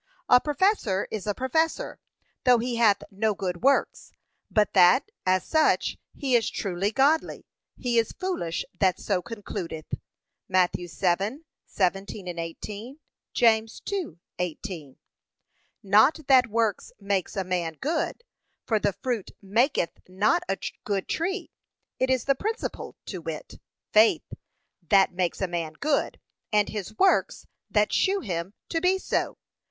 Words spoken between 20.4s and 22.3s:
a good tree, it is